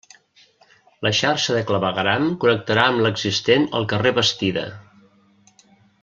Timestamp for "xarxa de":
1.17-1.59